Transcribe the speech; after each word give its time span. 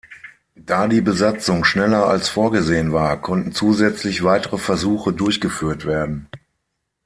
Da 0.55 0.87
die 0.87 0.99
Besatzung 1.01 1.63
schneller 1.63 2.07
als 2.07 2.27
vorgesehen 2.27 2.91
war, 2.91 3.21
konnten 3.21 3.51
zusätzlich 3.51 4.23
weitere 4.23 4.57
Versuche 4.57 5.13
durchgeführt 5.13 5.85
werden. 5.85 6.27